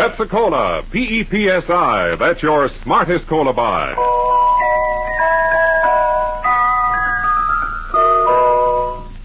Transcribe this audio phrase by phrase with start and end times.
[0.00, 2.16] Pepsi Cola, P E P S I.
[2.16, 3.92] That's your smartest cola buy.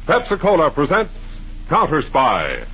[0.06, 1.14] Pepsi Cola presents
[1.70, 2.66] Counter Spy.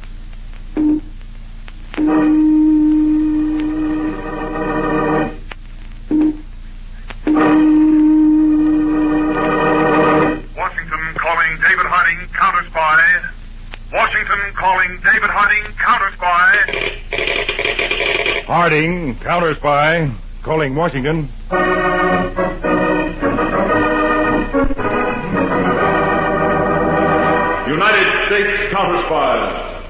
[18.71, 20.09] Harding, counter spy,
[20.43, 21.27] calling Washington.
[27.67, 29.83] United States counter spies,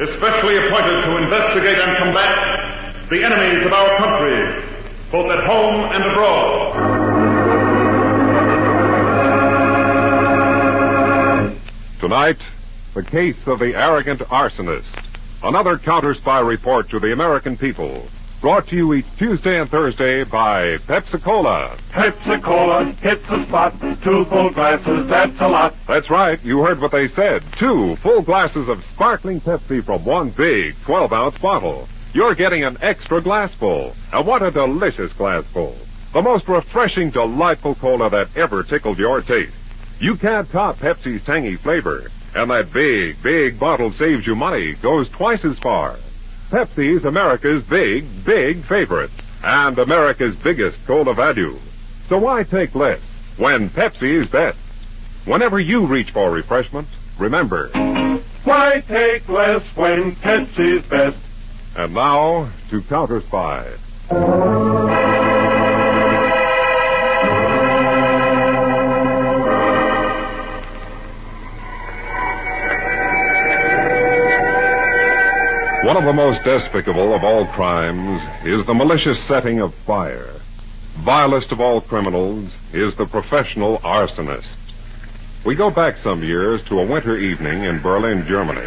[0.00, 4.64] especially appointed to investigate and combat the enemies of our country,
[5.12, 6.74] both at home and abroad.
[12.00, 12.40] Tonight,
[12.94, 15.04] the case of the arrogant arsonist.
[15.44, 18.08] Another counter spy report to the American people.
[18.44, 21.78] Brought to you each Tuesday and Thursday by Pepsi Cola.
[21.88, 23.72] Pepsi Cola hits the spot.
[24.02, 25.74] Two full glasses, that's a lot.
[25.86, 26.38] That's right.
[26.44, 27.42] You heard what they said.
[27.52, 31.88] Two full glasses of sparkling Pepsi from one big 12 ounce bottle.
[32.12, 33.96] You're getting an extra glassful.
[34.12, 35.74] And what a delicious glassful.
[36.12, 39.56] The most refreshing, delightful cola that ever tickled your taste.
[40.00, 42.10] You can't top Pepsi's tangy flavor.
[42.34, 45.96] And that big, big bottle saves you money, goes twice as far.
[46.54, 49.10] Pepsi's America's big, big favorite.
[49.42, 51.58] And America's biggest cola value.
[52.06, 53.00] So why take less
[53.36, 54.56] when Pepsi's best?
[55.24, 56.86] Whenever you reach for refreshment,
[57.18, 57.70] remember.
[58.44, 61.18] Why take less when Pepsi's best?
[61.76, 63.66] And now to Counter Spy.
[75.94, 80.28] One of the most despicable of all crimes is the malicious setting of fire.
[80.96, 84.42] Vilest of all criminals is the professional arsonist.
[85.44, 88.66] We go back some years to a winter evening in Berlin, Germany.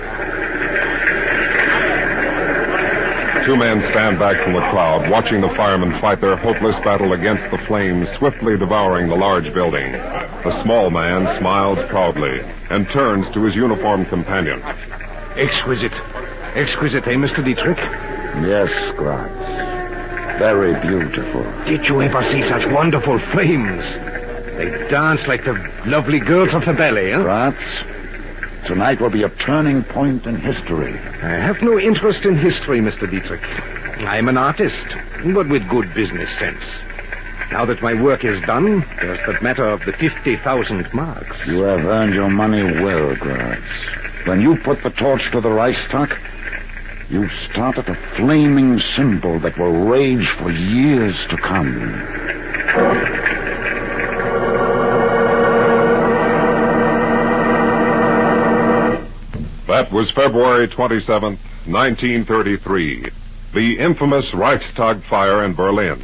[3.46, 7.52] Two men stand back from the crowd, watching the firemen fight their hopeless battle against
[7.52, 9.92] the flames swiftly devouring the large building.
[9.92, 14.64] The small man smiles proudly and turns to his uniformed companion.
[15.36, 15.92] Exquisite.
[16.58, 17.44] Exquisite, eh, Mr.
[17.46, 17.78] Dietrich?
[17.78, 19.32] Yes, Gratz.
[20.40, 21.44] Very beautiful.
[21.66, 23.84] Did you ever see such wonderful flames?
[24.58, 25.54] They dance like the
[25.86, 27.22] lovely girls of the ballet, huh?
[27.22, 27.62] Gratz,
[28.66, 30.94] tonight will be a turning point in history.
[31.22, 33.08] I have no interest in history, Mr.
[33.08, 33.44] Dietrich.
[34.08, 34.88] I'm an artist,
[35.26, 36.64] but with good business sense.
[37.52, 41.46] Now that my work is done, there's that matter of the 50,000 marks.
[41.46, 43.62] You have earned your money well, Gratz.
[44.28, 46.14] When you put the torch to the Reichstag,
[47.10, 51.94] you've started a flaming symbol that will rage for years to come.
[59.68, 63.06] That was February 27, 1933.
[63.54, 66.04] The infamous Reichstag fire in Berlin.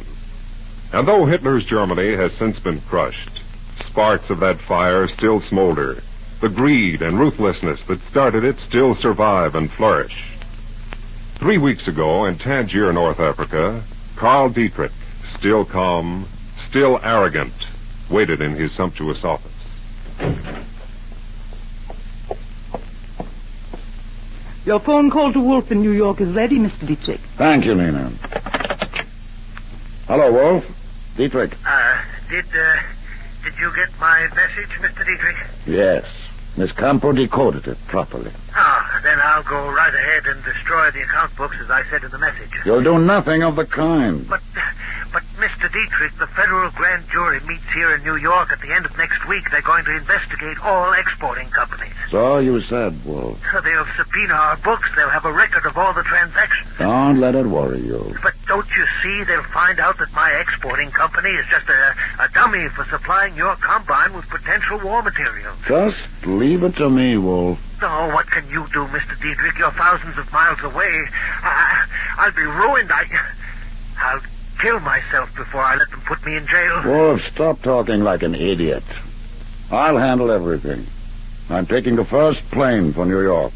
[0.94, 3.42] And though Hitler's Germany has since been crushed,
[3.84, 6.02] sparks of that fire still smolder.
[6.40, 10.24] The greed and ruthlessness that started it still survive and flourish.
[11.36, 13.82] Three weeks ago in Tangier, North Africa,
[14.16, 14.92] Carl Dietrich,
[15.36, 16.26] still calm,
[16.68, 17.52] still arrogant,
[18.10, 19.50] waited in his sumptuous office.
[24.64, 26.86] Your phone call to Wolf in New York is ready, Mr.
[26.86, 27.20] Dietrich.
[27.36, 28.10] Thank you, Lena.
[30.06, 30.64] Hello, Wolf.
[31.16, 31.54] Dietrich.
[31.66, 32.76] Uh, did, uh,
[33.44, 35.04] did you get my message, Mr.
[35.04, 35.36] Dietrich?
[35.66, 36.04] Yes.
[36.56, 38.30] Miss Campo decoded it properly.
[38.54, 42.10] Ah, then I'll go right ahead and destroy the account books as I said in
[42.10, 42.50] the message.
[42.64, 44.28] You'll do nothing of the kind.
[44.28, 44.40] But,
[45.64, 45.72] Mr.
[45.72, 49.26] Dietrich, the federal grand jury meets here in New York at the end of next
[49.26, 49.44] week.
[49.50, 51.94] They're going to investigate all exporting companies.
[52.10, 53.40] So you said, Wolf.
[53.50, 54.90] So They'll subpoena our books.
[54.94, 56.68] They'll have a record of all the transactions.
[56.78, 58.14] Don't let it worry you.
[58.22, 59.24] But don't you see?
[59.24, 63.56] They'll find out that my exporting company is just a, a dummy for supplying your
[63.56, 65.54] combine with potential war material.
[65.66, 65.96] Just
[66.26, 67.58] leave it to me, Wolf.
[67.80, 69.18] Oh, what can you do, Mr.
[69.18, 69.56] Dietrich?
[69.58, 71.08] You're thousands of miles away.
[71.42, 71.86] I,
[72.18, 72.92] I'll be ruined.
[72.92, 73.04] I,
[73.96, 74.20] I'll
[74.64, 76.82] kill myself before I let them put me in jail.
[76.86, 78.82] Wolf, stop talking like an idiot.
[79.70, 80.86] I'll handle everything.
[81.50, 83.52] I'm taking the first plane for New York.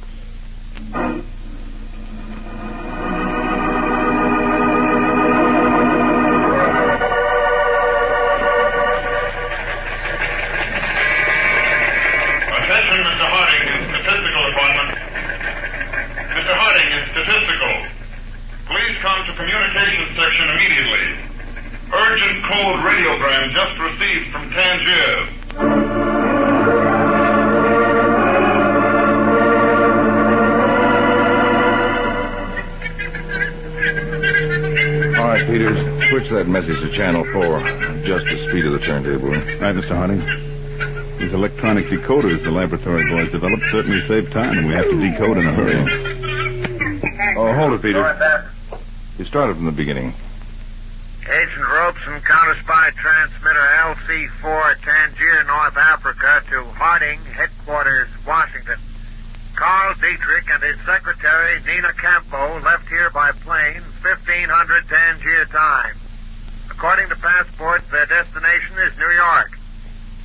[36.88, 37.67] To channel four.
[37.67, 39.31] Adjust the speed of the turntable.
[39.31, 39.96] Right, Mr.
[39.96, 40.20] Harding.
[41.19, 45.38] These electronic decoders the laboratory boys developed certainly save time, and we have to decode
[45.38, 47.37] in a hurry.
[47.37, 48.50] Oh, hold it, Peter.
[49.19, 50.14] You started from the beginning.
[51.29, 58.79] Agent Robeson, counter spy transmitter LC4, Tangier, North Africa, to Harding, headquarters, Washington.
[59.55, 65.98] Carl Dietrich and his secretary, Nina Campo, left here by plane, 1500 Tangier time.
[66.79, 69.59] According to passports, their destination is New York.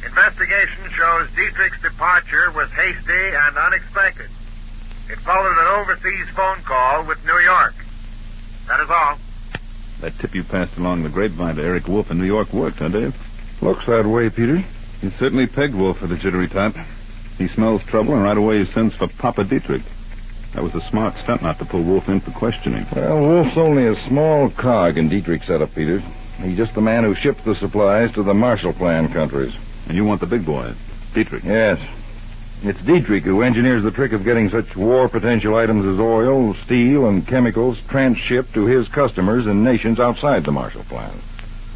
[0.05, 4.29] Investigation shows Dietrich's departure was hasty and unexpected.
[5.09, 7.73] It followed an overseas phone call with New York.
[8.67, 9.17] That is all.
[10.01, 12.89] That tip you passed along the grapevine to Eric Wolf in New York worked, huh,
[12.89, 13.15] Dave?
[13.59, 14.63] Looks that way, Peter.
[15.01, 16.75] You certainly pegged Wolf for the jittery type.
[17.39, 19.81] He smells trouble, and right away he sends for Papa Dietrich.
[20.51, 22.85] That was a smart stunt not to pull Wolf in for questioning.
[22.95, 26.03] Well, Wolf's only a small cog in Dietrich's setup, Peter.
[26.41, 29.55] He's just the man who ships the supplies to the Marshall Plan countries.
[29.87, 30.73] And you want the big boy,
[31.13, 31.43] Dietrich.
[31.43, 31.79] Yes.
[32.63, 37.07] It's Dietrich who engineers the trick of getting such war potential items as oil, steel,
[37.07, 41.11] and chemicals transshipped to his customers in nations outside the Marshall Plan.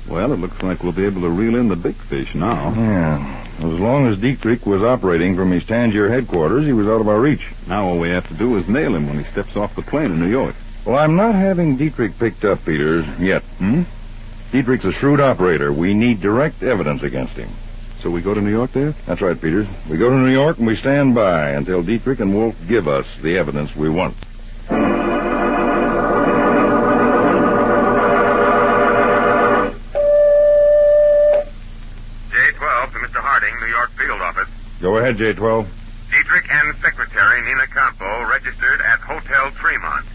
[0.07, 2.73] Well, it looks like we'll be able to reel in the big fish now.
[2.73, 3.43] Yeah.
[3.57, 7.19] As long as Dietrich was operating from his Tangier headquarters, he was out of our
[7.19, 7.45] reach.
[7.67, 10.11] Now all we have to do is nail him when he steps off the plane
[10.11, 10.55] in New York.
[10.85, 13.41] Well, I'm not having Dietrich picked up, Peters, yet.
[13.59, 13.83] Hmm?
[14.51, 15.73] Dietrich's a shrewd operator.
[15.73, 17.49] We need direct evidence against him.
[18.01, 18.95] So we go to New York, Dave?
[19.05, 19.67] That's right, Peters.
[19.89, 23.05] We go to New York and we stand by until Dietrich and Wolf give us
[23.21, 24.15] the evidence we want.
[32.29, 33.19] J12 to Mr.
[33.19, 34.49] Harding, New York Field Office.
[34.81, 35.67] Go ahead, J12.
[36.09, 40.05] Dietrich and Secretary Nina Campo registered at Hotel Tremont,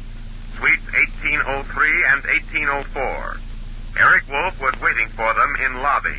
[0.57, 3.37] Suites 1803 and 1804.
[3.99, 6.17] Eric Wolf was waiting for them in lobby.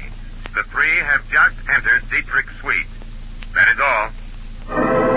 [0.54, 2.86] The three have just entered Dietrich's suite.
[3.54, 5.14] That is all.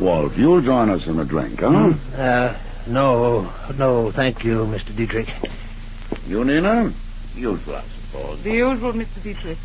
[0.00, 1.92] Wolf, you'll join us in a drink, huh?
[2.16, 4.94] Uh, no, no, thank you, Mr.
[4.94, 5.28] Dietrich.
[6.26, 6.92] You, Nina?
[7.34, 8.42] Usual, I suppose.
[8.42, 9.22] The usual, Mr.
[9.22, 9.58] Dietrich.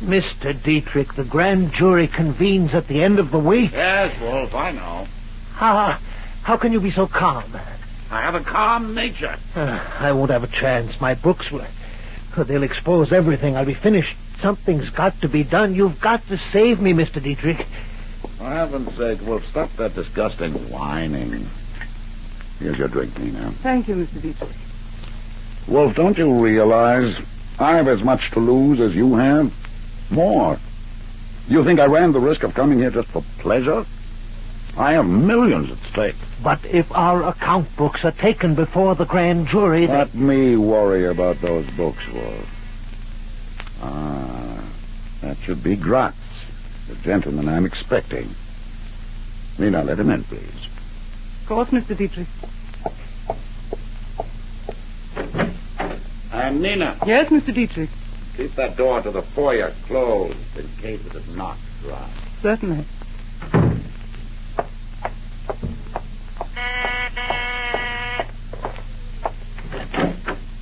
[0.00, 0.60] Mr.
[0.62, 3.72] Dietrich, the grand jury convenes at the end of the week.
[3.72, 5.06] Yes, Wolf, I know.
[5.54, 5.98] How,
[6.42, 7.44] how can you be so calm?
[8.10, 9.36] I have a calm nature.
[9.54, 11.00] Uh, I won't have a chance.
[11.00, 11.64] My books will.
[12.36, 13.56] They'll expose everything.
[13.56, 14.16] I'll be finished.
[14.40, 15.74] Something's got to be done.
[15.74, 17.20] You've got to save me, Mr.
[17.20, 17.66] Dietrich.
[18.36, 21.50] For heaven's sake, Wolf, stop that disgusting whining.
[22.60, 23.50] Here's your drink, Nina.
[23.62, 24.22] Thank you, Mr.
[24.22, 24.50] Dietrich.
[25.66, 27.18] Wolf, don't you realize
[27.58, 29.52] I've as much to lose as you have?
[30.10, 30.58] More.
[31.48, 33.86] You think I ran the risk of coming here just for pleasure?
[34.76, 36.14] I have millions at stake.
[36.42, 41.06] But if our account books are taken before the grand jury, they- Let me worry
[41.06, 42.54] about those books, Wolf.
[43.82, 44.60] Ah,
[45.20, 46.14] that should be Gratz,
[46.88, 48.34] the gentleman I'm expecting.
[49.58, 50.66] Nina, let him in, please.
[51.42, 51.96] Of course, Mr.
[51.96, 52.28] Dietrich.
[56.32, 57.52] And Nina, Yes, Mr.
[57.52, 57.90] Dietrich.
[58.38, 62.40] Keep that door to the foyer closed in case it is knocked Gratz.
[62.40, 62.84] Certainly.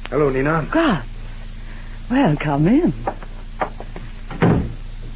[0.08, 0.66] Hello, Nina.
[0.70, 1.04] God.
[2.10, 2.92] Well, come in.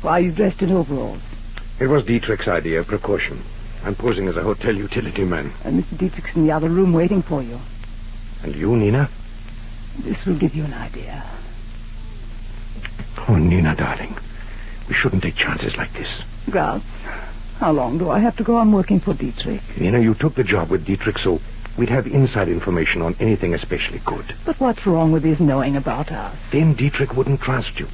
[0.03, 1.23] Why are you dressed in overalls?
[1.81, 3.41] It was Dietrich's idea, precaution.
[3.87, 5.51] I'm posing as a hotel utility man.
[5.65, 5.97] And Mr.
[5.97, 7.59] Dietrich's in the other room waiting for you.
[8.43, 9.09] And you, Nina?
[10.01, 11.25] This will give you an idea.
[13.31, 14.17] Oh, Nina, darling.
[14.89, 16.09] We shouldn't take chances like this.
[16.51, 16.83] Gratz,
[17.61, 19.61] how long do I have to go on working for Dietrich?
[19.79, 21.41] Nina, you took the job with Dietrich, so
[21.79, 24.35] we'd have inside information on anything especially good.
[24.45, 26.37] But what's wrong with his knowing about us?
[26.51, 27.87] Then Dietrich wouldn't trust you.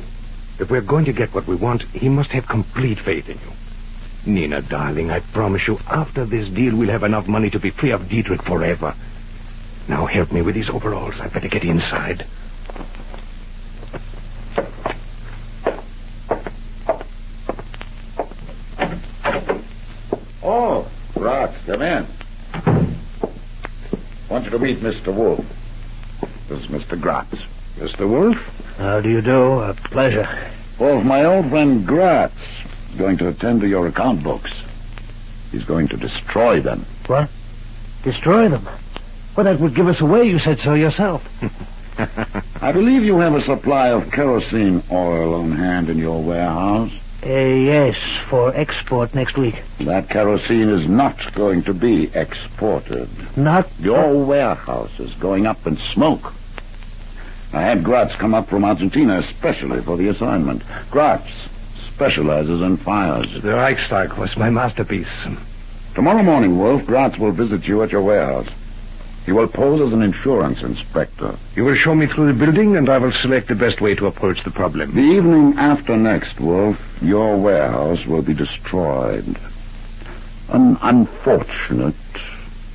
[0.58, 4.32] If we're going to get what we want, he must have complete faith in you.
[4.32, 7.90] Nina, darling, I promise you, after this deal, we'll have enough money to be free
[7.90, 8.94] of Dietrich forever.
[9.86, 11.20] Now help me with these overalls.
[11.20, 12.24] I'd better get inside.
[20.48, 22.06] Oh, Gratz, come in.
[24.30, 25.12] Want you to meet Mr.
[25.12, 25.44] Wolf.
[26.48, 26.98] This is Mr.
[26.98, 27.36] Gratz.
[27.76, 28.08] Mr.
[28.08, 28.36] Wolf?
[28.78, 29.60] How do you do?
[29.60, 30.28] A pleasure.
[30.78, 32.34] Wolf, my old friend Gratz
[32.90, 34.50] is going to attend to your account books.
[35.52, 36.86] He's going to destroy them.
[37.06, 37.28] What?
[38.02, 38.66] Destroy them?
[39.36, 40.24] Well, that would give us away.
[40.24, 41.22] You said so yourself.
[42.62, 46.92] I believe you have a supply of kerosene oil on hand in your warehouse.
[47.26, 47.96] Uh, yes,
[48.28, 49.60] for export next week.
[49.80, 53.08] That kerosene is not going to be exported.
[53.36, 56.32] Not Your warehouse is going up in smoke.
[57.52, 60.62] I had Gratz come up from Argentina especially for the assignment.
[60.92, 61.28] Gratz
[61.92, 63.42] specializes in fires.
[63.42, 65.08] The Reichstag was my masterpiece.
[65.94, 68.48] Tomorrow morning, Wolf, Gratz will visit you at your warehouse.
[69.26, 71.34] He will pose as an insurance inspector.
[71.56, 74.06] You will show me through the building, and I will select the best way to
[74.06, 74.94] approach the problem.
[74.94, 79.36] The evening after next, Wolf, your warehouse will be destroyed.
[80.48, 81.96] An unfortunate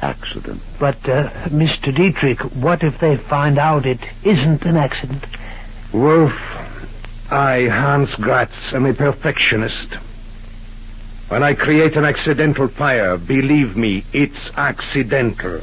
[0.02, 0.62] accident.
[0.78, 1.96] But, uh, Mr.
[1.96, 5.24] Dietrich, what if they find out it isn't an accident?
[5.94, 6.34] Wolf,
[7.32, 9.94] I, Hans Gratz, am a perfectionist.
[11.30, 15.62] When I create an accidental fire, believe me, it's accidental.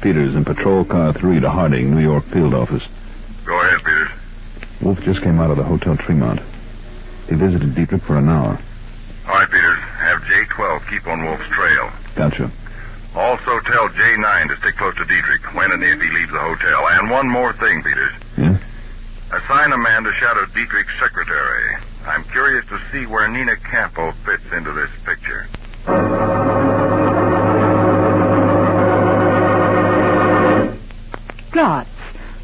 [0.00, 2.84] Peters in patrol car 3 to Harding, New York field office.
[3.44, 4.10] Go ahead, Peters.
[4.80, 6.40] Wolf just came out of the Hotel Tremont.
[7.28, 8.58] He visited Dietrich for an hour.
[9.26, 9.78] All right, Peters.
[9.78, 11.90] Have J12 keep on Wolf's trail.
[12.14, 12.50] Gotcha.
[13.16, 16.88] Also tell J9 to stick close to Dietrich when and if he leaves the hotel.
[16.88, 18.12] And one more thing, Peters.
[18.36, 18.56] Yeah?
[19.32, 21.76] Assign a man to shadow Dietrich's secretary.
[22.06, 25.46] I'm curious to see where Nina Campo fits into this picture.
[31.58, 31.90] Gratz,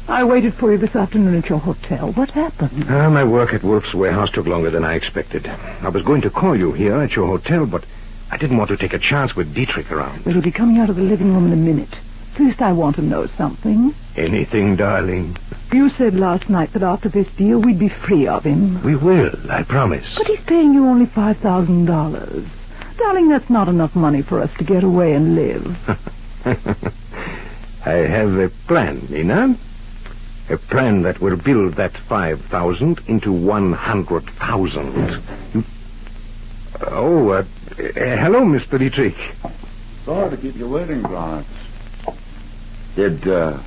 [0.09, 2.11] I waited for you this afternoon at your hotel.
[2.11, 2.85] What happened?
[2.89, 5.47] Ah, my work at Wolf's warehouse took longer than I expected.
[5.47, 7.85] I was going to call you here at your hotel, but
[8.29, 10.25] I didn't want to take a chance with Dietrich around.
[10.25, 11.95] He'll be coming out of the living room in a minute.
[12.33, 13.95] First, I want to know something.
[14.17, 15.37] Anything, darling.
[15.71, 18.83] You said last night that after this deal, we'd be free of him.
[18.83, 20.13] We will, I promise.
[20.17, 22.97] But he's paying you only $5,000.
[22.97, 26.95] Darling, that's not enough money for us to get away and live.
[27.85, 29.55] I have a plan, Nina.
[30.49, 35.23] A plan that will build that 5,000 into 100,000.
[36.87, 37.43] Oh, uh, uh,
[37.77, 38.79] hello, Mr.
[38.79, 39.15] Dietrich.
[40.03, 41.47] Sorry to keep you waiting, Gratz.
[42.95, 43.59] Did, uh,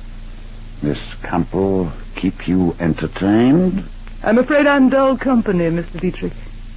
[0.81, 3.85] Miss Campo keep you entertained?
[4.21, 5.99] I'm afraid I'm dull company, Mr.
[5.99, 6.33] Dietrich.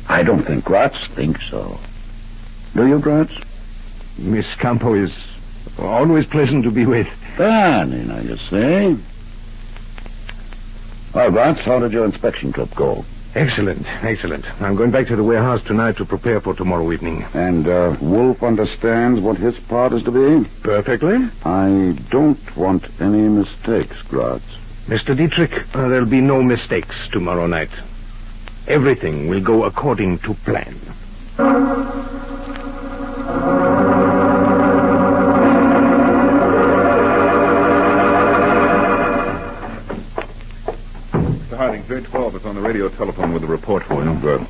[0.08, 1.80] I don't think Gratz thinks so.
[2.74, 3.32] Do you, Gratz?
[4.16, 5.12] Miss Campo is
[5.78, 7.08] always pleasant to be with.
[7.36, 9.02] There, Nina, you see.
[11.14, 13.04] Well, Gratz, how did your inspection trip go?
[13.34, 14.44] Excellent, excellent.
[14.62, 17.24] I'm going back to the warehouse tonight to prepare for tomorrow evening.
[17.32, 20.48] And, uh, Wolf understands what his part is to be?
[20.62, 21.28] Perfectly.
[21.44, 24.44] I don't want any mistakes, Gratz.
[24.86, 25.16] Mr.
[25.16, 27.70] Dietrich, uh, there'll be no mistakes tomorrow night.
[28.68, 30.76] Everything will go according to plan.
[43.02, 44.14] Telephone with a report for you.
[44.20, 44.46] Good.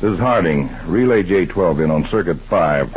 [0.00, 0.68] This is Harding.
[0.86, 2.88] Relay J12 in on circuit 5.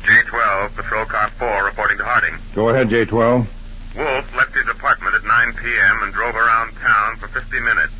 [0.00, 2.34] J12, Patrol Car 4, reporting to Harding.
[2.54, 3.46] Go ahead, J12.
[3.94, 6.02] Wolf left his apartment at 9 p.m.
[6.02, 7.92] and drove around town for 50 minutes.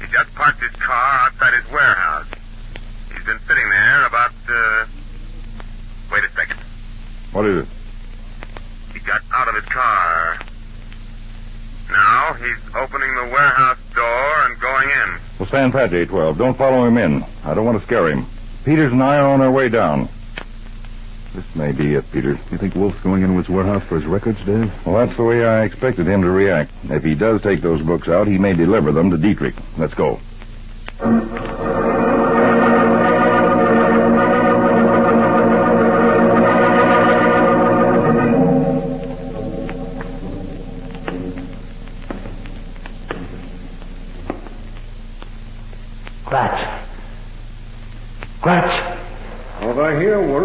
[0.00, 2.26] He just parked his car outside his warehouse.
[3.14, 4.86] He's been sitting there about, uh...
[6.10, 6.58] Wait a second.
[7.30, 7.68] What is it?
[8.92, 10.40] He got out of his car.
[12.42, 15.20] Now he's opening the warehouse door and going in.
[15.38, 16.36] Well, stand pat, J12.
[16.36, 17.24] Don't follow him in.
[17.44, 18.26] I don't want to scare him.
[18.64, 20.08] Peters and I are on our way down.
[21.34, 22.38] This may be it, Peters.
[22.50, 24.72] You think Wolf's going into his warehouse for his records, Dave?
[24.84, 26.72] Well, that's the way I expected him to react.
[26.90, 29.54] If he does take those books out, he may deliver them to Dietrich.
[29.78, 30.20] Let's go.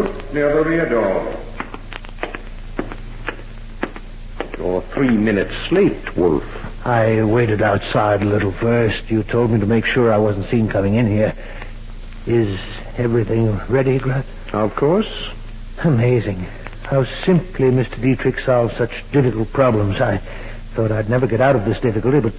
[0.07, 1.35] Here, Wolf, near the rear door.
[4.57, 6.85] You're three minutes late, Wolf.
[6.85, 9.11] I waited outside a little first.
[9.11, 11.33] You told me to make sure I wasn't seen coming in here.
[12.25, 12.59] Is
[12.97, 14.27] everything ready, Gratz?
[14.53, 15.29] Of course.
[15.83, 16.45] Amazing.
[16.83, 18.01] How simply Mr.
[18.01, 19.99] Dietrich solves such difficult problems.
[19.99, 20.17] I
[20.73, 22.33] thought I'd never get out of this difficulty, but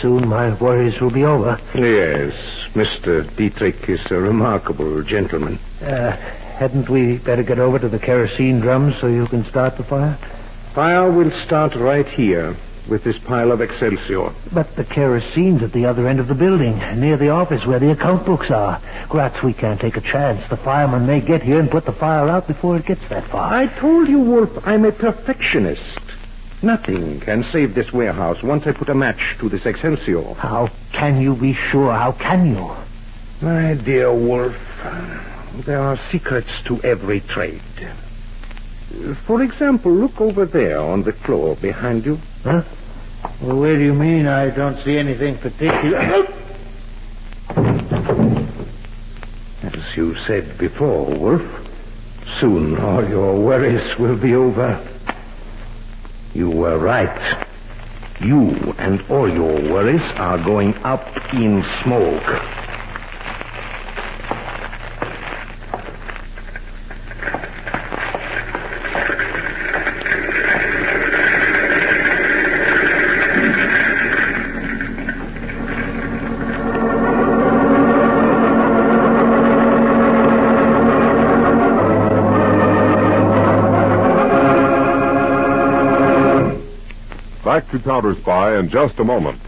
[0.00, 1.58] soon my worries will be over.
[1.74, 2.34] Yes,
[2.74, 3.34] Mr.
[3.36, 5.58] Dietrich is a remarkable gentleman.
[5.82, 6.16] Uh,
[6.58, 10.14] hadn't we better get over to the kerosene drums so you can start the fire?
[10.72, 12.56] Fire will start right here.
[12.88, 14.30] with this pile of Excelsior.
[14.52, 17.90] But the kerosene's at the other end of the building, near the office where the
[17.90, 18.80] account books are.
[19.08, 20.46] Gratz, we can't take a chance.
[20.48, 23.52] The fireman may get here and put the fire out before it gets that far.
[23.52, 26.00] I told you, Wolf, I'm a perfectionist.
[26.62, 30.34] Nothing can save this warehouse once I put a match to this Excelsior.
[30.34, 31.92] How can you be sure?
[31.92, 32.70] How can you?
[33.42, 34.56] My dear Wolf,
[35.54, 37.60] there are secrets to every trade.
[39.24, 42.18] For example, look over there on the floor behind you.
[42.44, 42.62] Huh?
[43.40, 44.26] Well, where do you mean?
[44.26, 46.26] I don't see anything particular.
[49.62, 51.42] As you said before, Wolf,
[52.40, 54.80] soon all your worries will be over.
[56.34, 57.36] You were right.
[58.20, 62.65] You and all your worries are going up in smoke.
[87.66, 89.40] Back to Counter Spy in just a moment.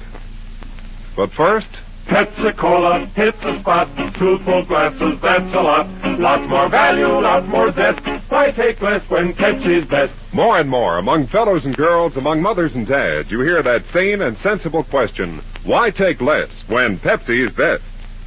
[1.15, 1.69] But first,
[2.07, 3.89] Pepsi-Cola hits the spot.
[4.15, 5.87] Two full glasses, that's a lot.
[6.19, 8.01] Lots more value, lot more zest.
[8.29, 10.13] Why take less when Pepsi's best?
[10.33, 14.21] more and more among fellows and girls, among mothers and dads, you hear that sane
[14.21, 17.85] and sensible question, why take less when Pepsi's best?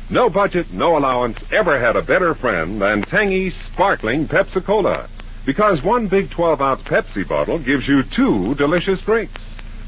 [0.09, 5.09] No budget, no allowance ever had a better friend than tangy, sparkling Pepsi-Cola.
[5.45, 9.41] Because one big 12-ounce Pepsi bottle gives you two delicious drinks.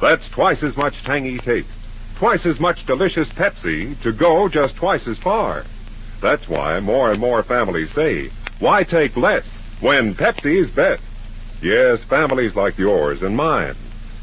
[0.03, 1.69] That's twice as much tangy taste,
[2.15, 5.63] twice as much delicious Pepsi to go just twice as far.
[6.19, 8.29] That's why more and more families say,
[8.59, 9.45] why take less
[9.79, 11.01] when Pepsi is best?
[11.61, 13.75] Yes, families like yours and mine.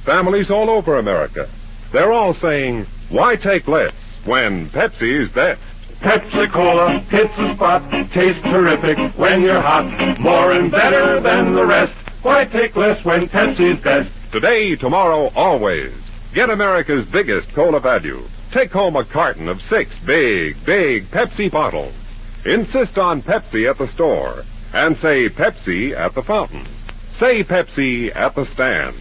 [0.05, 1.49] Families all over America.
[1.93, 3.95] They're all saying, why take less
[4.27, 5.62] when Pepsi is best?
[6.01, 7.90] Pepsi-Cola hits the spot.
[8.11, 10.21] Tastes terrific when you're hot.
[10.21, 11.95] More and better than the rest.
[12.21, 14.11] Why take less when Pepsi's best?
[14.33, 15.93] Today, tomorrow, always.
[16.33, 18.23] Get America's biggest cola value.
[18.53, 21.93] Take home a carton of six big, big Pepsi bottles.
[22.45, 24.45] Insist on Pepsi at the store.
[24.73, 26.64] And say Pepsi at the fountain.
[27.16, 28.95] Say Pepsi at the stand.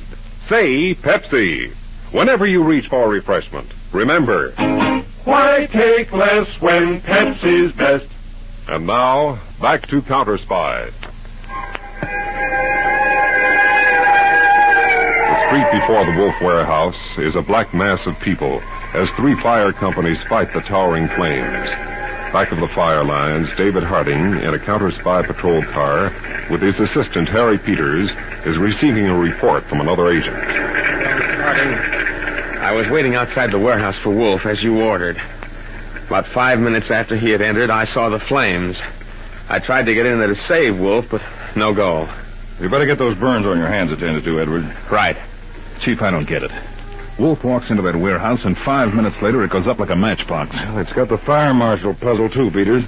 [0.48, 1.74] Say Pepsi.
[2.12, 4.50] Whenever you reach for refreshment, remember.
[5.26, 8.08] Why take less when Pepsi's best?
[8.68, 10.90] And now, back to Counter Spy.
[15.50, 18.62] Street before the Wolf Warehouse is a black mass of people
[18.94, 21.72] as three fire companies fight the towering flames.
[22.32, 26.14] Back of the fire lines, David Harding, in a counter spy patrol car,
[26.52, 28.12] with his assistant Harry Peters,
[28.46, 30.36] is receiving a report from another agent.
[30.36, 31.74] Harding,
[32.60, 35.20] I was waiting outside the warehouse for Wolf as you ordered.
[36.06, 38.80] About five minutes after he had entered, I saw the flames.
[39.50, 41.24] I tried to get in there to save Wolf, but
[41.56, 42.08] no go.
[42.62, 44.72] You better get those burns on your hands attended to, Edward.
[44.92, 45.18] Right.
[45.82, 46.52] Chief, I don't get it.
[47.18, 50.54] Wolf walks into that warehouse, and five minutes later it goes up like a matchbox.
[50.54, 52.84] Well, it's got the fire marshal puzzle, too, Peters.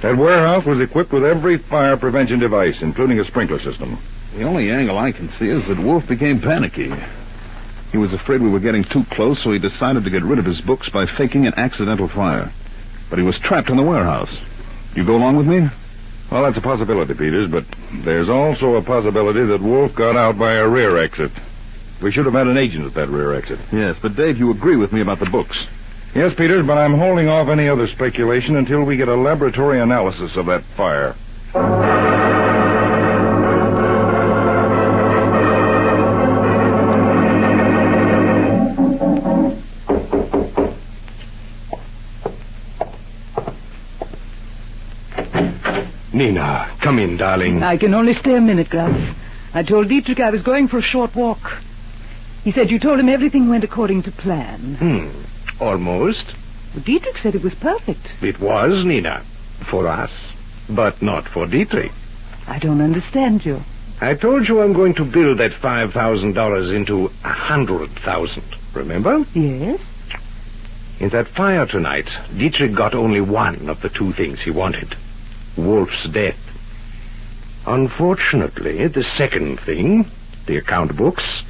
[0.00, 3.98] That warehouse was equipped with every fire prevention device, including a sprinkler system.
[4.36, 6.92] The only angle I can see is that Wolf became panicky.
[7.90, 10.44] He was afraid we were getting too close, so he decided to get rid of
[10.44, 12.50] his books by faking an accidental fire.
[13.10, 14.34] But he was trapped in the warehouse.
[14.94, 15.68] You go along with me?
[16.30, 20.52] Well, that's a possibility, Peters, but there's also a possibility that Wolf got out by
[20.52, 21.32] a rear exit.
[22.00, 23.58] We should have had an agent at that rear exit.
[23.72, 25.66] Yes, but Dave, you agree with me about the books.
[26.14, 30.36] Yes, Peters, but I'm holding off any other speculation until we get a laboratory analysis
[30.36, 31.14] of that fire.
[46.12, 47.62] Nina, come in, darling.
[47.62, 49.14] I can only stay a minute, Gratz.
[49.54, 51.58] I told Dietrich I was going for a short walk.
[52.44, 54.76] He said you told him everything went according to plan.
[54.76, 56.26] Hmm, almost.
[56.74, 58.06] Well, Dietrich said it was perfect.
[58.22, 59.22] It was, Nina.
[59.70, 60.12] For us.
[60.68, 61.92] But not for Dietrich.
[62.46, 63.62] I don't understand you.
[64.00, 68.44] I told you I'm going to build that $5,000 into a hundred thousand.
[68.72, 69.24] Remember?
[69.34, 69.80] Yes?
[71.00, 74.94] In that fire tonight, Dietrich got only one of the two things he wanted.
[75.56, 76.38] Wolf's death.
[77.66, 80.06] Unfortunately, the second thing,
[80.46, 81.42] the account books,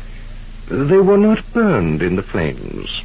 [0.69, 3.03] they were not burned in the flames.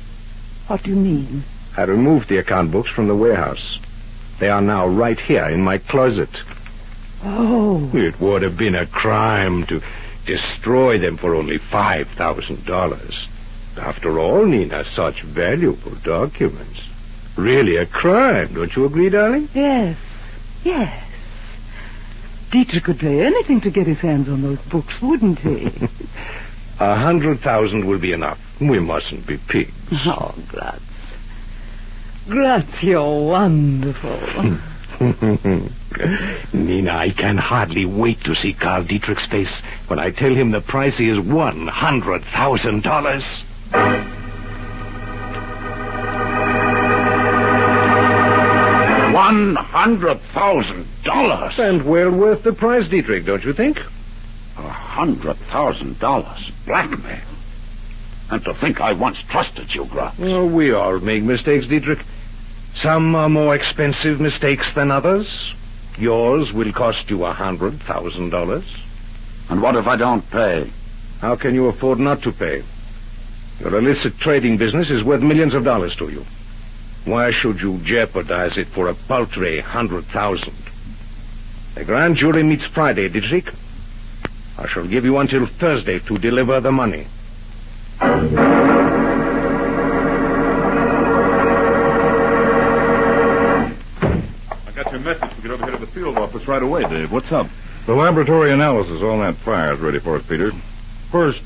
[0.67, 1.43] What do you mean?
[1.77, 3.79] I removed the account books from the warehouse.
[4.39, 6.29] They are now right here in my closet.
[7.23, 7.89] Oh.
[7.93, 9.81] It would have been a crime to
[10.25, 13.27] destroy them for only $5,000.
[13.77, 16.81] After all, Nina, such valuable documents.
[17.35, 19.49] Really a crime, don't you agree, darling?
[19.53, 19.97] Yes.
[20.63, 21.09] Yes.
[22.51, 25.71] Dietrich could pay anything to get his hands on those books, wouldn't he?
[26.83, 28.37] A hundred thousand will be enough.
[28.59, 29.71] We mustn't be pigs.
[30.05, 30.81] oh, Gratz.
[32.27, 34.19] Gratz, you're oh, wonderful.
[36.53, 40.59] Nina, I can hardly wait to see Carl Dietrich's face when I tell him the
[40.59, 43.23] price is one hundred thousand dollars.
[49.13, 51.57] One hundred thousand dollars.
[51.57, 53.81] And well worth the price, Dietrich, don't you think?
[54.57, 56.51] A hundred thousand dollars.
[56.65, 57.19] Blackmail.
[58.31, 60.15] And to think I once trusted you, Gratz.
[60.19, 61.99] Oh, we all make mistakes, Dietrich.
[62.75, 65.53] Some are more expensive mistakes than others.
[65.97, 68.65] Yours will cost you a hundred thousand dollars.
[69.49, 70.69] And what if I don't pay?
[71.21, 72.63] How can you afford not to pay?
[73.59, 76.25] Your illicit trading business is worth millions of dollars to you.
[77.05, 80.55] Why should you jeopardize it for a paltry hundred thousand?
[81.75, 83.51] The grand jury meets Friday, Dietrich.
[84.57, 87.07] I shall give you until Thursday to deliver the money.
[87.99, 88.11] I
[94.75, 97.11] got your message to get over here to the field office right away, Dave.
[97.11, 97.47] What's up?
[97.85, 100.51] The laboratory analysis on that fire is ready for us, Peter.
[101.11, 101.41] First,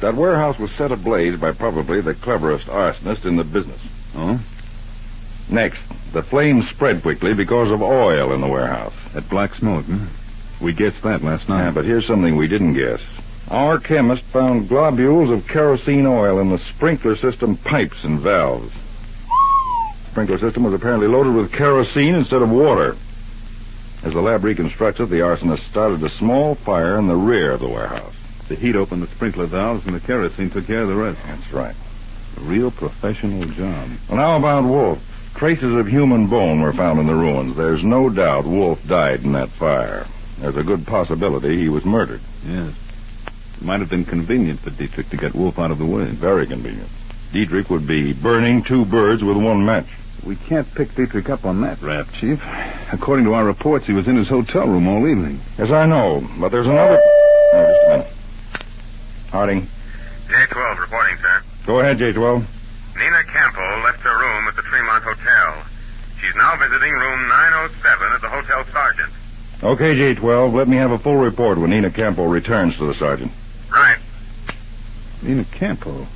[0.00, 3.80] that warehouse was set ablaze by probably the cleverest arsonist in the business.
[4.16, 4.40] Oh?
[5.48, 5.80] Next,
[6.12, 8.94] the flames spread quickly because of oil in the warehouse.
[9.12, 10.06] That black smoke, hmm?
[10.64, 11.64] We guessed that last night.
[11.64, 13.02] Yeah, but here's something we didn't guess.
[13.50, 18.72] Our chemist found globules of kerosene oil in the sprinkler system pipes and valves.
[18.72, 22.96] The sprinkler system was apparently loaded with kerosene instead of water.
[24.02, 27.68] As the lab reconstructed, the arsonist started a small fire in the rear of the
[27.68, 28.14] warehouse.
[28.48, 31.20] The heat opened the sprinkler valves and the kerosene took care of the rest.
[31.26, 31.76] That's right.
[32.38, 33.90] A real professional job.
[34.08, 34.98] Well, now about Wolf.
[35.34, 37.54] Traces of human bone were found in the ruins.
[37.54, 40.06] There's no doubt Wolf died in that fire.
[40.38, 42.20] There's a good possibility he was murdered.
[42.46, 42.74] Yes.
[43.56, 46.04] It might have been convenient for Dietrich to get Wolf out of the way.
[46.06, 46.88] Very convenient.
[47.32, 49.86] Dietrich would be burning two birds with one match.
[50.24, 52.42] We can't pick Dietrich up on that rap, Chief.
[52.92, 55.40] According to our reports, he was in his hotel room all evening.
[55.58, 56.98] Yes, I know, but there's another.
[57.00, 58.12] Oh, just a minute.
[59.30, 59.68] Harding,
[60.28, 61.42] J12 reporting, sir.
[61.66, 62.44] go ahead, J12.
[62.96, 65.64] Nina Campo left her room at the Tremont Hotel.
[66.20, 69.12] She's now visiting room 907 at the Hotel Sergeant.
[69.62, 73.32] Okay, J12, let me have a full report when Nina Campo returns to the sergeant.
[73.70, 73.98] Right.
[75.22, 76.06] Nina Campo.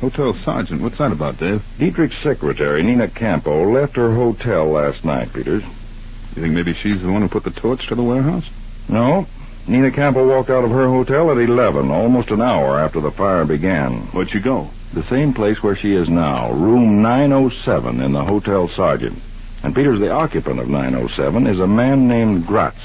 [0.00, 0.82] Hotel sergeant.
[0.82, 1.62] What's that about, Dave?
[1.78, 5.62] Dietrich's secretary, Nina Campo, left her hotel last night, Peters.
[5.62, 8.48] You think maybe she's the one who put the torch to the warehouse?
[8.88, 9.26] No.
[9.66, 13.44] Nina Campo walked out of her hotel at 11, almost an hour after the fire
[13.44, 13.92] began.
[14.12, 14.70] Where'd she go?
[14.92, 19.18] The same place where she is now, room 907 in the Hotel Sergeant.
[19.62, 22.80] And Peters, the occupant of 907, is a man named Gratz.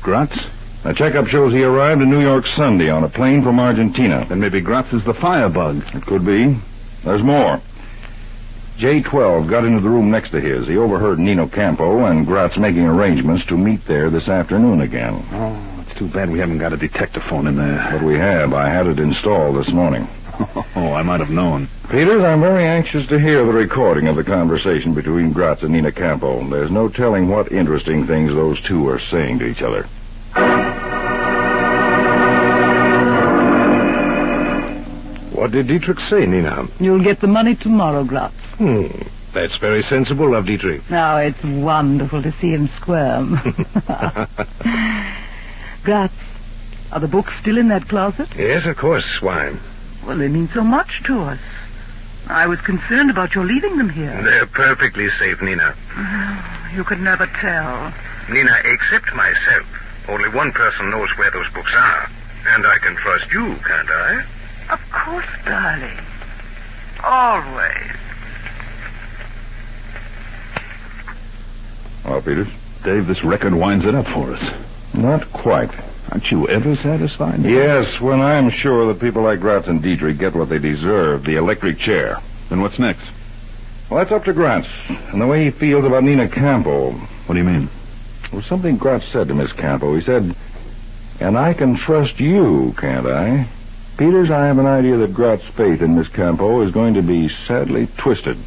[0.00, 0.38] Gratz?
[0.84, 4.24] A checkup shows he arrived in New York Sunday on a plane from Argentina.
[4.28, 5.82] Then maybe Gratz is the firebug.
[5.94, 6.56] It could be.
[7.02, 7.60] There's more.
[8.78, 10.68] J12 got into the room next to his.
[10.68, 15.20] He overheard Nina Campo and Gratz making arrangements to meet there this afternoon again.
[15.32, 17.88] Oh, it's too bad we haven't got a detectaphone in there.
[17.92, 18.54] But we have.
[18.54, 20.06] I had it installed this morning.
[20.76, 21.66] Oh, I might have known.
[21.90, 25.90] Peters, I'm very anxious to hear the recording of the conversation between Gratz and Nina
[25.90, 26.40] Campo.
[26.48, 29.88] There's no telling what interesting things those two are saying to each other.
[35.32, 36.68] What did Dietrich say, Nina?
[36.78, 38.34] You'll get the money tomorrow, Gratz.
[38.58, 38.86] Hmm.
[39.32, 40.88] That's very sensible of Dietrich.
[40.90, 43.34] Now, it's wonderful to see him squirm.
[45.82, 46.14] Gratz,
[46.92, 48.28] are the books still in that closet?
[48.36, 49.58] Yes, of course, Swine.
[50.06, 51.40] Well, they mean so much to us.
[52.28, 54.22] I was concerned about your leaving them here.
[54.22, 55.74] They're perfectly safe, Nina.
[56.74, 57.92] You could never tell.
[58.28, 59.66] Nina, except myself,
[60.06, 62.10] only one person knows where those books are.
[62.48, 64.24] And I can trust you, can't I?
[64.70, 65.98] Of course, darling.
[67.02, 67.96] Always.
[72.04, 72.48] Well, Peters?
[72.84, 74.54] Dave, this record winds it up for us.
[74.92, 75.70] Not quite.
[76.10, 77.42] Aren't you ever satisfied?
[77.44, 81.36] Yes, when I'm sure that people like Gratz and Dietrich get what they deserve, the
[81.36, 82.18] electric chair.
[82.48, 83.04] Then what's next?
[83.90, 86.92] Well, that's up to Gratz and the way he feels about Nina Campo.
[86.92, 87.68] What do you mean?
[88.24, 89.94] It was something Gratz said to Miss Campo.
[89.94, 90.34] He said,
[91.20, 93.46] and I can trust you, can't I?
[93.96, 97.28] Peters, I have an idea that Gratz's faith in Miss Campo is going to be
[97.28, 98.38] sadly twisted.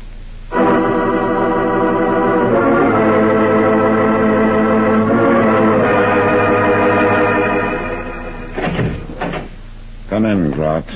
[10.25, 10.91] in, Gratz.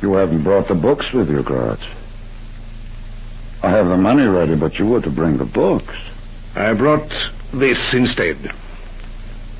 [0.00, 1.82] You haven't brought the books with you, Gratz,
[3.62, 5.94] I have the money ready, but you were to bring the books.
[6.54, 7.12] I brought
[7.52, 8.36] this instead.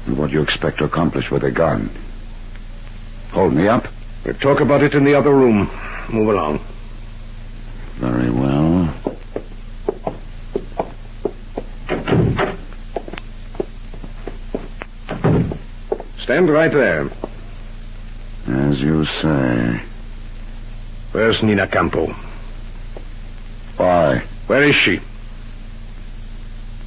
[0.07, 1.91] And what do you expect to accomplish with a gun?
[3.33, 3.89] Hold me up?
[4.25, 5.69] We'll talk about it in the other room.
[6.11, 6.61] Move along.
[7.97, 8.58] Very well.
[16.29, 17.09] Stand right there.
[18.49, 19.81] As you say.
[21.13, 22.15] Where's Nina Campo?
[23.79, 24.19] Why?
[24.47, 25.01] Where is she?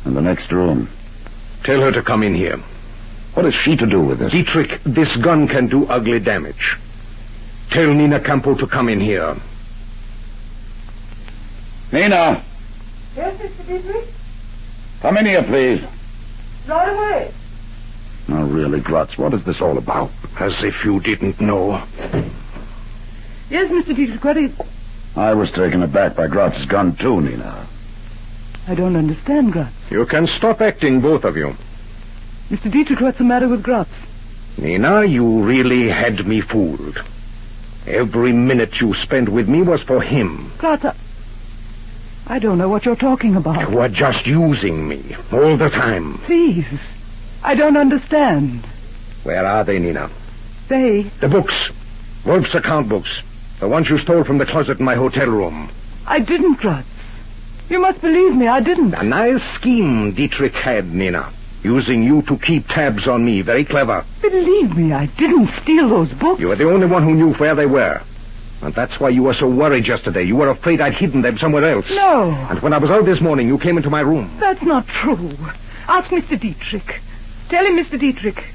[0.05, 0.89] In the next room.
[1.63, 2.57] Tell her to come in here.
[3.33, 4.31] What is she to do with this?
[4.31, 6.77] Dietrich, this gun can do ugly damage.
[7.71, 9.35] Tell Nina Campo to come in here.
[11.91, 12.43] Nina,
[13.17, 13.65] Yes, Mr.
[13.65, 14.05] Dietrich?
[15.01, 15.83] come in here, please.
[16.67, 17.31] Right away.
[18.31, 20.09] Now, really, Gratz, what is this all about?
[20.39, 21.83] As if you didn't know.
[23.49, 23.93] Yes, Mr.
[23.93, 24.53] Dietrich, what is...
[25.17, 27.67] I was taken aback by Gratz's gun, too, Nina.
[28.69, 29.73] I don't understand, Gratz.
[29.91, 31.57] You can stop acting, both of you.
[32.49, 32.71] Mr.
[32.71, 33.91] Dietrich, what's the matter with Gratz?
[34.57, 37.03] Nina, you really had me fooled.
[37.85, 40.53] Every minute you spent with me was for him.
[40.57, 40.95] Gratz, I...
[42.27, 43.69] I don't know what you're talking about.
[43.69, 46.17] You were just using me all the time.
[46.19, 46.79] Please.
[47.43, 48.65] I don't understand.
[49.23, 50.09] Where are they, Nina?
[50.67, 51.03] They...
[51.03, 51.53] The books.
[52.25, 53.21] Wolf's account books.
[53.59, 55.69] The ones you stole from the closet in my hotel room.
[56.07, 56.87] I didn't, Gratz.
[57.69, 58.93] You must believe me, I didn't.
[58.93, 61.31] A nice scheme Dietrich had, Nina.
[61.63, 63.41] Using you to keep tabs on me.
[63.41, 64.03] Very clever.
[64.21, 66.39] Believe me, I didn't steal those books.
[66.39, 68.01] You were the only one who knew where they were.
[68.63, 70.23] And that's why you were so worried yesterday.
[70.23, 71.89] You were afraid I'd hidden them somewhere else.
[71.89, 74.29] No, And when I was out this morning, you came into my room.
[74.39, 75.29] that's not true.
[75.87, 76.39] Ask Mr.
[76.39, 77.01] Dietrich.
[77.51, 77.99] Tell him, Mr.
[77.99, 78.45] Dietrich.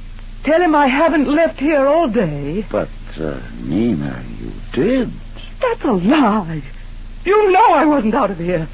[0.43, 2.65] Tell him I haven't left here all day.
[2.71, 2.89] But,
[3.21, 5.13] uh, Nina, you did.
[5.61, 6.63] That's a lie.
[7.27, 8.67] You know I wasn't out of here.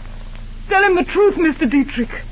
[0.69, 1.69] Tell him the truth, Mr.
[1.69, 2.23] Dietrich.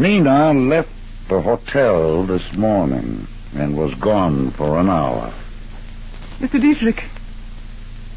[0.00, 0.90] Nina left
[1.28, 5.32] the hotel this morning and was gone for an hour.
[6.40, 6.60] Mr.
[6.60, 7.04] Dietrich,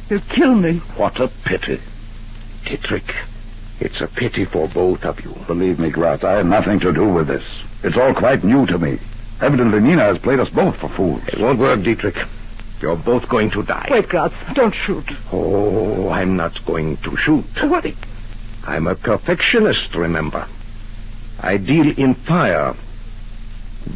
[0.10, 0.78] you'll kill me.
[0.98, 1.80] What a pity.
[2.65, 3.13] Dietrich,
[3.80, 5.36] it's a pity for both of you.
[5.45, 7.45] Believe me, Gratz, I had nothing to do with this.
[7.84, 9.00] It's all quite new to me.
[9.42, 11.22] Evidently, Nina has played us both for fools.
[11.28, 12.18] It won't work, Dietrich.
[12.82, 13.88] You're both going to die.
[13.89, 15.06] Wait, Gratz, don't shoot.
[15.32, 17.46] Oh, I'm not going to shoot.
[17.63, 17.86] What?
[18.65, 20.46] I'm a perfectionist, remember.
[21.42, 22.76] I deal in fire.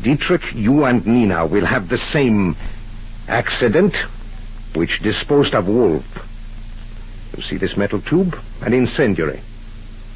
[0.01, 2.55] Dietrich, you and Nina will have the same
[3.27, 3.95] accident
[4.75, 6.05] which disposed of Wolf.
[7.37, 8.37] You see this metal tube?
[8.61, 9.41] An incendiary.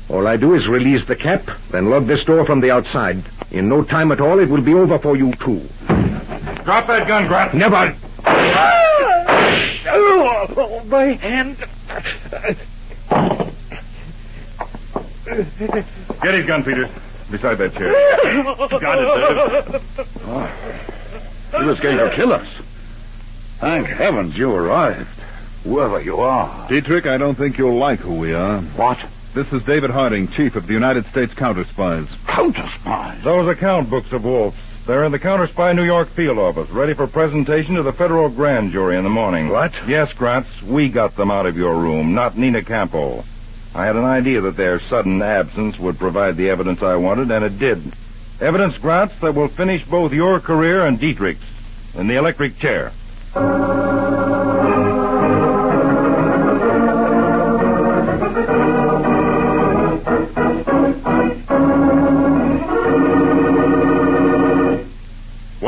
[0.10, 3.18] All I do is release the cap, then lock this door from the outside.
[3.52, 5.62] In no time at all, it will be over for you too.
[6.64, 7.54] Drop that gun, Gratz.
[7.54, 7.96] Never.
[9.90, 11.58] Oh, my hand.
[16.22, 16.90] Get his gun, Peters.
[17.30, 17.92] Beside that chair.
[18.80, 19.82] Got it,
[21.54, 22.48] You just came to kill us.
[23.60, 25.08] Thank heavens you arrived.
[25.64, 26.68] Whoever you are.
[26.70, 28.62] Dietrich, I don't think you'll like who we are.
[28.62, 28.98] What?
[29.38, 32.08] This is David Harding, chief of the United States Counter Spies.
[32.26, 33.24] Counter spies.
[33.24, 34.58] Those account books of Wolf's.
[34.88, 38.30] They're in the Counter Spy New York field office, ready for presentation to the federal
[38.30, 39.50] grand jury in the morning.
[39.50, 39.76] What?
[39.88, 43.24] Yes, Gratz, we got them out of your room, not Nina Campo.
[43.76, 47.46] I had an idea that their sudden absence would provide the evidence I wanted, and
[47.46, 47.94] it did.
[48.42, 51.44] Evidence, Gratz, that will finish both your career and Dietrich's
[51.94, 52.92] in the electric chair.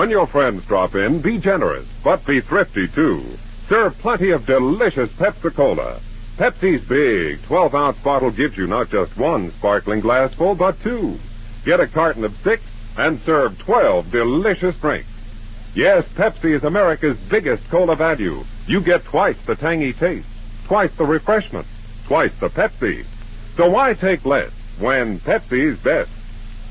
[0.09, 3.23] When your friends drop in, be generous, but be thrifty too.
[3.67, 5.99] Serve plenty of delicious Pepsi Cola.
[6.35, 11.19] Pepsi's big 12 ounce bottle gives you not just one sparkling glassful, but two.
[11.63, 12.63] Get a carton of six
[12.97, 15.11] and serve 12 delicious drinks.
[15.75, 18.43] Yes, Pepsi is America's biggest cola value.
[18.65, 20.27] You get twice the tangy taste,
[20.65, 21.67] twice the refreshment,
[22.07, 23.05] twice the Pepsi.
[23.55, 26.09] So why take less when Pepsi's best?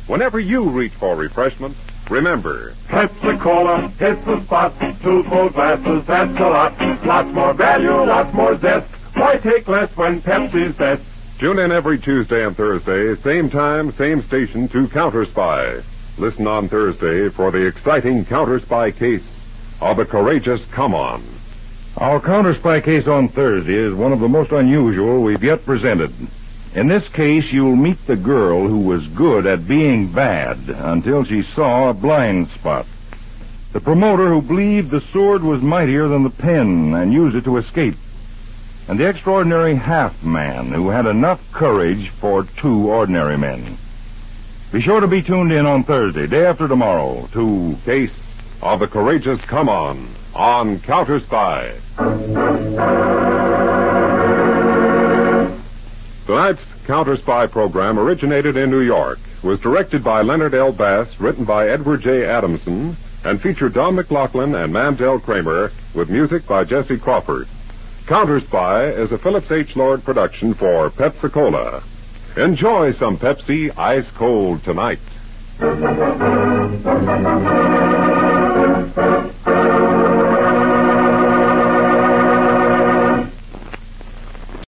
[0.09, 1.77] Whenever you reach for refreshment,
[2.11, 4.73] remember, Pepsi Cola hits the spot.
[5.03, 7.05] Two full glasses, that's a lot.
[7.05, 8.87] Lots more value, lots more zest.
[9.15, 11.03] Why take less when Pepsi's best?
[11.39, 15.81] Tune in every Tuesday and Thursday, same time, same station to Counter Spy.
[16.19, 19.23] Listen on Thursday for the exciting Counter Spy case
[19.81, 21.23] of the courageous Come On.
[21.97, 26.13] Our counter spy case on Thursday is one of the most unusual we've yet presented.
[26.75, 31.43] In this case, you'll meet the girl who was good at being bad until she
[31.43, 32.87] saw a blind spot.
[33.73, 37.57] The promoter who believed the sword was mightier than the pen and used it to
[37.57, 37.97] escape.
[38.89, 43.77] And the extraordinary half man who had enough courage for two ordinary men.
[44.73, 48.13] Be sure to be tuned in on Thursday, day after tomorrow, to Case
[48.63, 51.75] of the Courageous Come On on Counter Spy.
[56.29, 60.73] Tonight's Counter Spy program originated in New York, was directed by Leonard L.
[60.73, 62.27] Bass, written by Edward J.
[62.27, 67.49] Adamson, and featured Don MacLaughlin and Mandel Kramer, with music by Jesse Crawford.
[68.05, 69.75] Counter Spy is a Phillips H.
[69.75, 71.83] Lord production for Pepsi Cola.
[72.37, 74.99] Enjoy some Pepsi ice cold tonight.